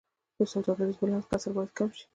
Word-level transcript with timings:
د 0.37 0.39
سوداګریز 0.51 0.95
بیلانس 0.99 1.25
کسر 1.31 1.51
باید 1.55 1.71
کم 1.77 1.89
شي 1.97 2.05